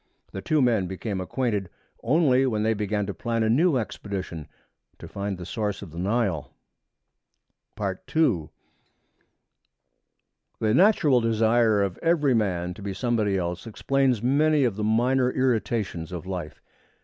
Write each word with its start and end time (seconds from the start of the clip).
The 0.31 0.41
two 0.41 0.63
men 0.63 0.87
became 0.87 1.21
acquainted 1.21 1.69
only 2.01 2.47
when 2.47 2.63
they 2.63 2.73
began 2.73 3.05
to 3.05 3.13
plan 3.13 3.43
a 3.43 3.51
new 3.51 3.77
expedition 3.77 4.47
to 4.97 5.07
find 5.07 5.37
the 5.37 5.45
source 5.45 5.83
of 5.83 5.91
the 5.91 5.99
Nile. 5.99 6.55
II 7.79 8.49
The 10.59 10.73
natural 10.73 11.21
desire 11.21 11.83
of 11.83 11.99
every 11.99 12.33
man 12.33 12.73
to 12.73 12.81
be 12.81 12.95
somebody 12.95 13.37
else 13.37 13.67
explains 13.67 14.23
many 14.23 14.63
of 14.63 14.75
the 14.75 14.83
minor 14.83 15.29
irritations 15.29 16.11
of 16.11 16.25
life. 16.25 16.63